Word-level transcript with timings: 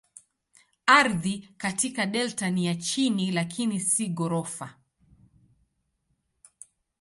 Ardhi 0.93 1.49
katika 1.57 2.05
delta 2.05 2.49
ni 2.49 2.65
ya 2.65 2.75
chini 2.75 3.31
lakini 3.31 3.79
si 3.79 4.07
ghorofa. 4.07 4.75